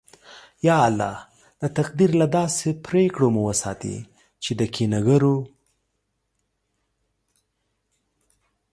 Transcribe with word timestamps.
یا 0.67 0.77
الله! 0.87 1.15
د 1.61 1.63
تقدیر 1.77 2.11
له 2.21 2.27
داسې 2.37 2.67
پرېکړو 2.87 3.27
مو 3.35 3.41
وساتې 3.49 3.95
چې 4.43 4.51
د 4.59 4.61
کینه 4.73 4.99
گرو 5.07 5.37